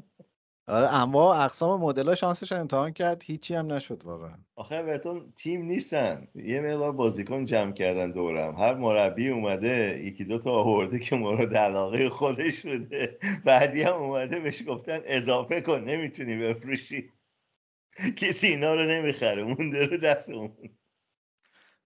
[0.71, 3.23] آره اما اقسام مدل شانسش امتحان کرد.
[3.23, 4.37] هیچی هم نشد واقعا.
[4.55, 6.27] آخه بهتون تیم نیستن.
[6.35, 8.55] یه مقدار بازیکن جمع کردن دورم.
[8.55, 14.39] هر مربی اومده یکی دو تا آورده که مورد علاقه خودش بوده بعدی هم اومده
[14.39, 17.11] بهش گفتن اضافه کن نمی‌تونی بفروشی.
[18.15, 20.51] کسی اینا رو نمی‌خره مونده رو دست اون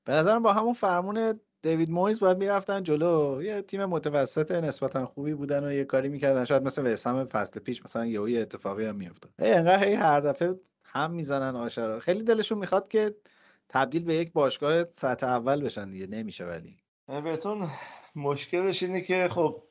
[0.06, 3.42] به نظرم با همون فرمون دیوید مویز باید می‌رفتن جلو.
[3.44, 6.46] یه تیم متوسط نسبتا خوبی بودن و یه کاری می‌کردن.
[6.46, 9.32] شاید مثل وسام فصل پیش مثلا یه اتفاقی هم میافتاد.
[9.40, 13.16] انقدر هی هر دفعه هم می‌زنن آشرا خیلی دلشون می‌خواد که
[13.70, 16.08] تبدیل به یک باشگاه سطح اول بشن دیگه.
[16.08, 16.78] نمیشه ولی.
[17.24, 17.68] بهتون
[18.16, 19.64] مشکلش اینه که خب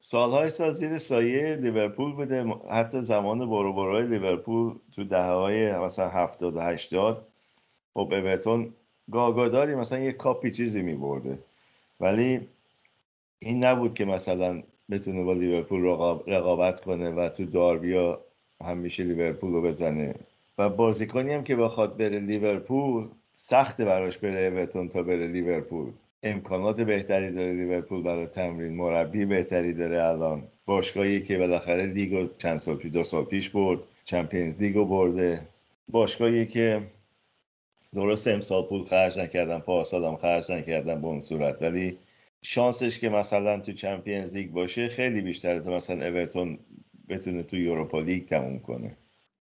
[0.00, 2.44] سالهای سال زیر سایه لیورپول بوده.
[2.70, 7.26] حتی زمان برو لیورپول تو دهه های مثلا 70 و 80
[7.94, 8.74] خب اورتون
[9.10, 11.38] گهگداری مثلا یه کاپی چیزی می برده
[12.00, 12.48] ولی
[13.38, 15.84] این نبود که مثلا بتونه با لیورپول
[16.26, 18.20] رقابت کنه و تو داربیا
[18.64, 20.14] همیشه لیورپول رو بزنه.
[20.58, 25.92] و بازیکنی هم که بخواد بره لیورپول سخت براش بره اورتون تا بره لیورپول.
[26.22, 28.72] امکانات بهتری داره لیورپول برای تمرین.
[28.72, 30.42] مربی بهتری داره الان.
[30.66, 33.78] باشگاهی که بالاخره لیگو چند سال پیش دو سال پیش برد.
[34.04, 35.40] Champions League و برده.
[35.88, 36.82] باشگاهی که
[37.94, 41.62] درست امسال پول خرج نکردم پارسال هم خرج نکردم به اون صورت.
[41.62, 41.98] ولی
[42.42, 46.58] شانسش که مثلا تو Champions League باشه خیلی بیشتره تا مثلا اورتون
[47.08, 48.96] بتونه تو Europa League تموم کنه.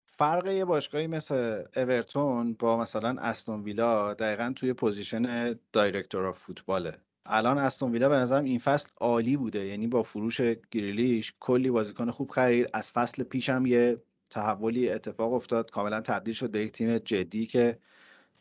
[0.07, 6.82] فرق یه باشگاهی مثل اورتون با مثلا استون ویلا دقیقا توی position director of football
[6.82, 6.93] ه.
[7.27, 12.11] الان استون ویلا به نظرم این فصل عالی بوده یعنی با فروش گریلیش کلی بازیکن
[12.11, 12.69] خوب خرید.
[12.75, 13.97] از فصل پیش هم یه
[14.31, 17.79] تحولی اتفاق افتاد کاملا تبدیل شد به یک تیم جدی که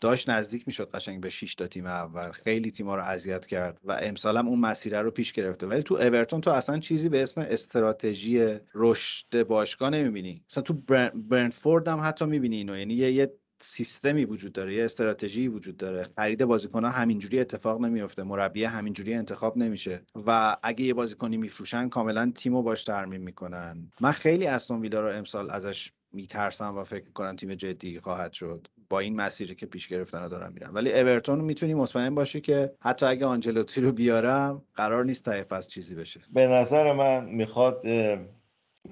[0.01, 2.31] داشت نزدیک می‌شد قشنگ به 6 تا تیم اول.
[2.31, 5.67] خیلی تیم‌ها رو اذیت کرد و امسال هم اون مسیر رو پیش گرفته.
[5.67, 10.43] ولی تو اورتون تو اصلا چیزی به اسم استراتژی رشد باشگاه نمی‌بینی.
[10.51, 10.73] مثلا تو
[11.13, 12.77] برنفورد هم حتی می‌بینی اینو.
[12.77, 13.33] یعنی یه, یه
[13.63, 16.07] سیستمی وجود داره یه استراتژی وجود داره.
[16.15, 20.01] خرید بازیکن ها همینجوری اتفاق نمیفته مربی همینجوری انتخاب نمیشه.
[20.27, 23.91] و اگه یه بازیکنی میفروشن کاملا تیمو باش ترمیم می‌کنن.
[24.01, 28.67] من خیلی استون ویلا رو امسال ازش میترسم و فکر کنم تیم جدی خواهد شد.
[28.91, 30.75] با این مسیری که پیش گرفتن دارم میرم.
[30.75, 35.69] ولی اورتون می‌تونی مطمئن باشی که حتی اگه آنجلوتی رو بیارم قرار نیست تا از
[35.69, 36.19] چیزی بشه.
[36.33, 37.83] به نظر من می‌خواد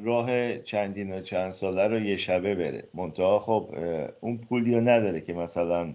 [0.04, 2.84] راه چندین و چند ساله رو یه شبه بره.
[2.94, 3.76] منتها خب
[4.20, 5.94] اون پولی رو نداره که مثلا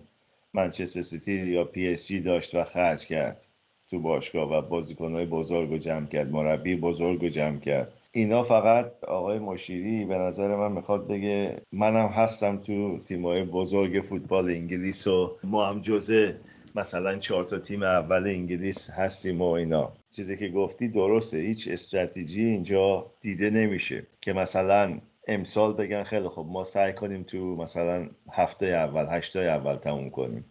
[0.55, 3.47] منچستر سیتی یا پی اس جی داشت و خرج کرد
[3.90, 7.93] تو باشگاه و بازیکنهای بزرگ رو جمع کرد مربی بزرگ رو جمع کرد.
[8.16, 14.48] اینا فقط آقای مشیری به نظر من می‌خواد بگه منم هستم تو تیمای بزرگ فوتبال
[14.48, 16.40] انگلیس و ما هم جزء
[16.74, 19.92] مثلا چهار تا تیم اول انگلیس هستیم و اینا.
[20.11, 24.98] چیزی که گفتی درسته هیچ استراتژی اینجا دیده نمیشه که مثلا
[25.29, 29.77] امسال بگن خیلی خب ما سعی کنیم تو مثلا هفت تای اول هشت تای اول
[29.77, 30.44] تموم کنیم.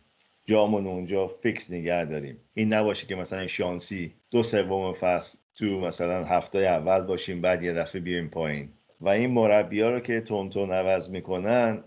[0.45, 2.37] جامون اونجا فیکس نگه داریم.
[2.53, 7.63] این نباشه که مثلا شانسی دو سوم فصل تو مثلا هفت تای اول باشیم بعد
[7.63, 8.69] یه دفعه بیایم پایین.
[9.01, 11.83] و این مربی ها رو که تند تند عوض می‌کنن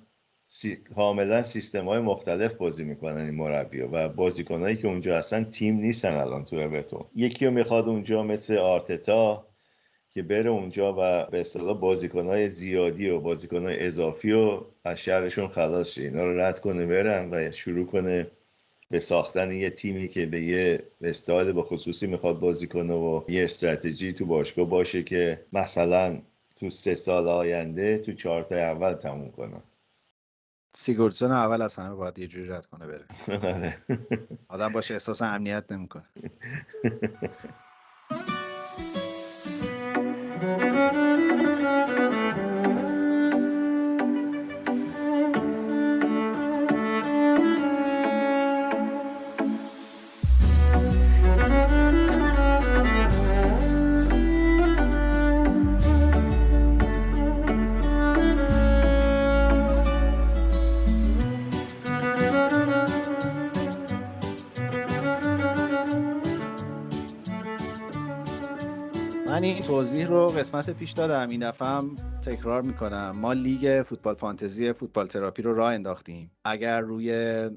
[0.49, 0.77] سی...
[0.77, 6.17] کاملا سیستم های مختلف بازی می‌کنن این مربی و بازیکنهایی که اونجا هستن تیم نیستن
[6.17, 9.47] الان تو اورتون یکی رو می‌خواد اونجا مثل آرتتا
[10.11, 15.91] که بره اونجا و به اصطلاح بازیکنهای زیادی و بازیکنهای اضافی و از شرشون خلاص
[15.91, 16.03] شه.
[16.03, 18.27] اینا رو رد کنه برن و شروع کنه
[18.90, 23.44] به ساختن یه تیمی که به یه استایل به خصوصی می‌خواد بازی کنه و یه
[23.44, 26.22] استراتژی تو باشگاه باشه که مثلا
[26.57, 29.62] تو سه سال آینده تو چهار اول تموم کنه.
[30.75, 33.05] سیگورتسون اول از همه باید یه جوری رد کنه بره.
[33.55, 33.77] آره.
[34.49, 36.05] آدم باشه احساس امنیت نمی‌کنه.
[69.66, 71.68] توضیح رو قسمت پیش دادم این دفعه
[72.27, 73.11] تکرار می‌کنم.
[73.11, 76.31] ما لیگ فوتبال فانتزی فوتبال تراپی رو راه انداختیم.
[76.45, 77.11] اگر روی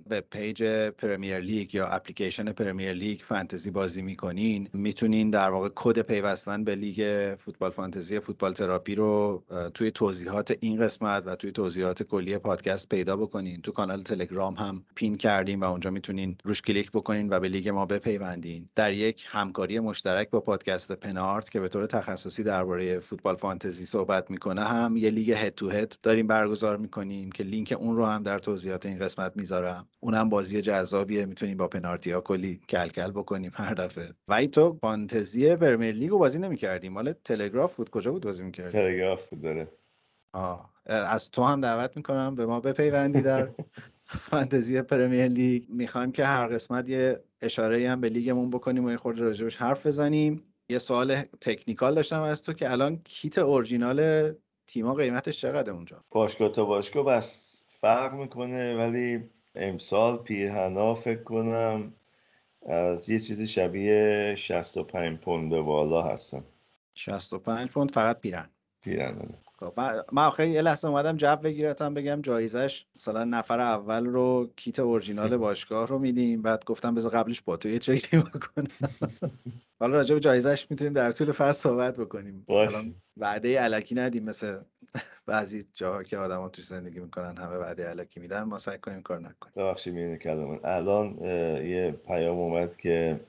[0.09, 0.63] web page
[0.97, 6.75] Premier League یا اپلیکیشن Premier League فانتزی بازی می‌کنین می‌تونین در واقع کد پیوستن به
[6.75, 12.89] لیگ فوتبال فانتزی فوتبال تراپی رو توی توضیحات این قسمت و توی توضیحات کلی پادکست
[12.89, 13.61] پیدا بکنین.
[13.61, 17.69] تو کانال تلگرام هم pin کردیم و اونجا می‌تونین روش کلیک بکنین و به لیگ
[17.69, 18.69] ما بپیوندین.
[18.75, 24.31] در یک همکاری مشترک با پادکست پنارت که به طور تخصصی درباره فوتبال فانتزی صحبت
[24.31, 28.23] می‌کنه هم یه لیگ head to head داریم برگزار می‌کنیم که لینک اون رو هم
[28.23, 29.87] در توضیحات این قسمت می‌ذارم.
[29.99, 34.13] اونم بازی جذابیه می‌تونیم با پنارتی ها کلی کلکل بکنیم هر دفعه.
[34.27, 37.89] ولی تو فانتزی Premier League رو بازی نمی‌کردیم مال تلگراف بود.
[37.89, 39.67] کجا بود بازی می‌کردی؟ تلگراف بود داره
[40.33, 40.73] آه.
[40.85, 43.49] از تو هم دعوت می‌کنم به ما بپیوندی در
[44.29, 45.63] فانتزی Premier League.
[45.69, 49.87] می‌خوایم که هر قسمت یه اشاره هم به لیگمون بکنیم و یه خورده راجبش حرف
[49.87, 50.43] بزنیم.
[50.69, 54.31] یه سوال technical داشتم از تو که الان kit original
[54.69, 57.61] تیما قیمتش چقدر اونجا؟ باشگاه تا باشگاه بس.
[57.81, 61.93] فرق می‌کنه ولی امسال پیرهنا فکر کنم
[62.65, 66.43] از یه چیزی شبیه 65 پوند بالا هستم
[66.95, 68.49] 65 پوند فقط پیرن
[68.81, 69.29] پیرن.
[69.59, 69.79] خب،
[70.11, 75.37] من آخه یه لحظه اومدم جو بگیرتم بگم جایزش مثلا نفر اول رو کیت اورجینال
[75.47, 76.41] باشگاه رو میدیم.
[76.41, 78.67] بعد گفتم بذار قبلش با تو یه چکی بکنم.
[79.79, 82.45] حالا راجع به جایزش می‌تونیم در طول فصل صحبت بکنیم.
[82.49, 84.57] الان وعده علکی ندیم مثل
[85.25, 89.19] بعضی جاها که آدما توی زندگی می‌کنن همه وعده علکی میدن ما سعی کنیم کار
[89.19, 89.53] نکنیم.
[89.55, 91.17] ببخشید میونه کلمه الان
[91.65, 93.19] یه پیام اومد که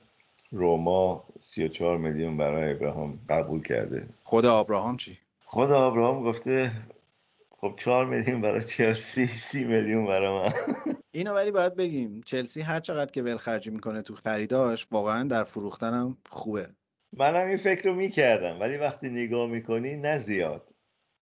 [0.51, 4.07] روما 34 میلیون برای ابراهام قبول کرده.
[4.23, 6.71] خود ابراهام چی؟ خود ابراهام گفته
[7.61, 10.53] خب 4 میلیون برای چلسی 30 میلیون برای من.
[11.13, 16.17] اینو ولی باید بگیم چلسی هر چقدر که ولخرجی می‌کنه تو خریداش واقعا در فروختنم
[16.29, 16.69] خوبه.
[17.17, 20.69] منم این فکر رو می‌کردم ولی وقتی نگاه می‌کنی نه زیاد.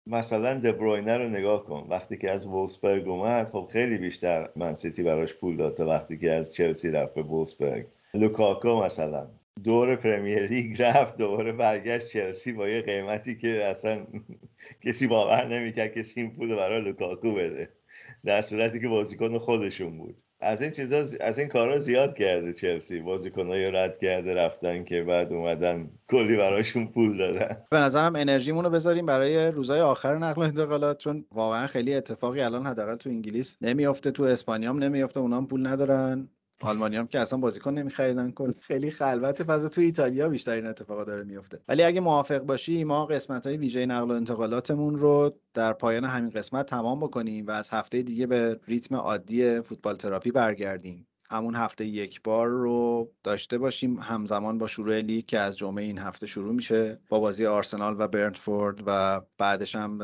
[0.07, 1.87] مثلا دبروینه رو نگاه کن.
[1.89, 6.31] وقتی که از وولفسبورگ اومد خب خیلی بیشتر من‌سیتی براش پول داد تا وقتی که
[6.31, 9.27] از چلسی رفت به وولفسبورگ لوکاکو مثلا.
[9.63, 14.07] دور پریمیر لیگ رفت دوباره برگشت چلسی با یه قیمتی که اصلا
[14.85, 17.76] کسی باور نمی‌کرد کسی این پول برای لوکاکو بده.
[18.25, 20.15] در صورتی که بازیکن خودشون بود.
[20.39, 22.99] از این چیزا از این کارا زیاد کرده چلسی.
[22.99, 27.63] بازیکنایی رد کرده رفتن که بعد اومدن کلی براشون پول دادن.
[27.71, 32.41] به نظرم انرژیمون رو بذاریم برای روزهای آخر نقل و انتقالات چون واقعا خیلی اتفاقی
[32.41, 36.29] الان حداقل تو انگلیس نمیافته تو اسپانیام نمیافته اونام پول ندارن.
[36.61, 41.03] آلمانی هم که اصلا بازیکن نمیخریدن کل خیلی خلوت فضا تو ایتالیا بیشتر این اتفاقا
[41.03, 45.73] داره میفته ولی اگه موافق باشی ما قسمت های ویژه نقل و انتقالاتمون رو در
[45.73, 51.07] پایان همین قسمت تمام بکنیم و از هفته دیگه به ریتم عادی فوتبال تراپی برگردیم.
[51.29, 53.99] همون هفته یک بار رو داشته باشیم.
[53.99, 58.07] همزمان با شروع لیگ که از جمعه این هفته شروع میشه با بازی آرسنال و
[58.07, 59.97] برنتفورد و بعدش هم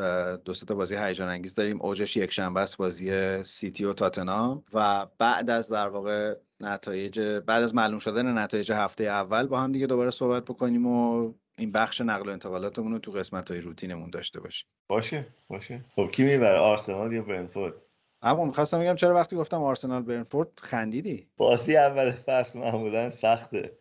[0.46, 1.82] دو تا بازی هیجان انگیز داریم.
[1.82, 7.64] اوجش یک شنبه است بازی سیتی و تاتنام و بعد از در واقع نتایج بعد
[7.64, 12.02] از معلوم شدن نتایج هفته اول با هم دیگه دوباره صحبت بکنیم و این بخش
[12.02, 14.68] نقل و انتقالاتمون رو تو قسمت های روتینمون داشته باشیم.
[14.90, 15.86] باشه باشه.
[15.96, 17.74] خب کی می‌بره آرسنال یا برنتفورد؟
[18.24, 23.72] اما می‌خواستم بگم چرا وقتی گفتم آرسنال برنفورد خندیدی؟ بازی اول فصل معمولا سخته.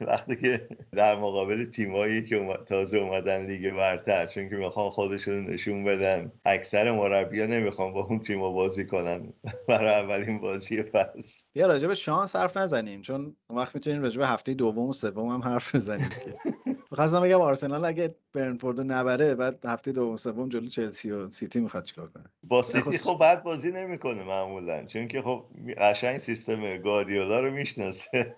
[0.00, 5.84] وقتی که در مقابل تیمایی که تازه اومدن لیگ برتر چون که می‌خوان خودشون نشون
[5.84, 9.32] بدن اکثر مربیا نمی‌خوان با اون تیم بازی کنن.
[9.68, 11.40] برای اولین بازی فصل.
[11.52, 14.92] بیا راجع به شانس حرف نزنیم چون اون وقت می‌تونیم راجع به هفته دوم و
[14.92, 16.10] سوم هم حرف بزنیم
[16.96, 21.84] خواستم بگم آرسنال اگه برنتفوردو نبره بعد هفته دوم سوم جلو چلسی و سیتی می‌خواد
[21.84, 25.44] چیکار کنه؟ با سیتی خب بعد بازی نمی‌کنه معمولا چون که خب
[25.78, 28.36] قشنگ سیستم گاردیولا رو می‌شناسه.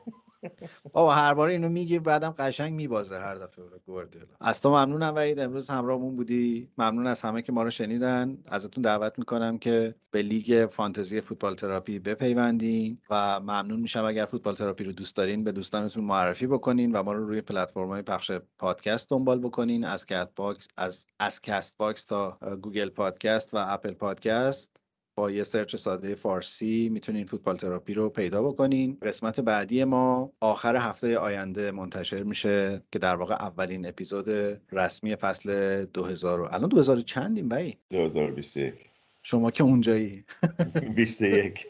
[0.93, 4.27] بابا هر بار اینو میگی بعدم قشنگ میبازه هر دفعه گواردیولا.
[4.41, 5.41] از تو ممنونم وحید.
[5.41, 6.71] امروز همراهمون بودی.
[6.79, 8.39] ممنون از همه که ما رو شنیدن.
[8.47, 14.55] ازتون دعوت می‌کنم که به لیگ فانتزی فوتبال تراپی بپیوندین و ممنون میشم اگر فوتبال
[14.55, 18.31] تراپی رو دوست دارین به دوستانتون معرفی بکنین و ما رو روی پلتفرم های پخش
[18.59, 19.85] پادکست دنبال بکنین.
[19.85, 24.78] از Castbox از از Castbox تا Google Podcast و Apple Podcast
[25.19, 28.99] با یه search ساده فارسی می‌تونین فوتبال تراپی رو پیدا بکنین.
[29.03, 34.29] قسمت بعدی ما آخر هفته آینده منتشر میشه که در واقع اولین اپیزود
[34.73, 38.75] رسمی فصل 2000 الان 2000 چندیم بایی 2021
[39.23, 40.25] شما که اونجایی.
[40.97, 41.67] 21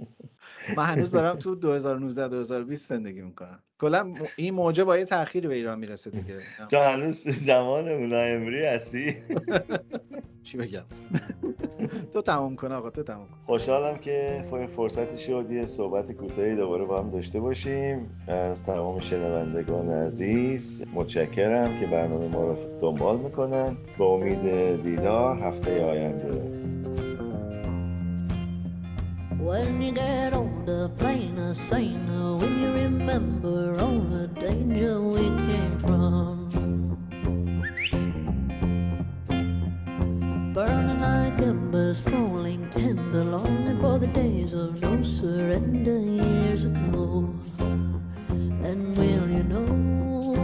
[0.76, 3.62] من هنوز دارم تو 2019 2020 زندگی می‌کنم.
[3.80, 6.38] کلا این موجه با یه تأخیری به ایران می‌رسه دیگه.
[6.70, 9.14] تو هنوز زمان اونای امری هستی؟
[10.46, 10.82] چی بگم؟
[12.12, 13.36] تو تمام کن آقا تو تمام کن.
[13.46, 14.44] خوشحالم که
[14.76, 18.10] فرصتی شد یه صحبت کوتاهی دوباره با هم داشته باشیم.
[18.28, 23.76] از تمام شنوندگان عزیز متشکرم که برنامه ما رو دنبال می‌کنن.
[23.98, 26.56] با امید دیدار هفته آینده.
[29.46, 36.35] When you get older, plainer, saner, when you remember all the danger we came from.
[40.56, 47.28] Burning like embers, falling tender, longing for the days of no surrender years ago.
[48.64, 50.35] And will you know?